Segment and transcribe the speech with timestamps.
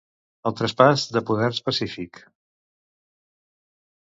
[0.49, 2.23] El traspàs de poders pacífic.